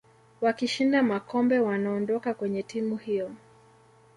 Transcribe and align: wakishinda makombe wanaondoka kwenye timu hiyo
wakishinda 0.41 1.03
makombe 1.03 1.59
wanaondoka 1.59 2.33
kwenye 2.33 2.63
timu 2.63 2.97
hiyo 2.97 3.31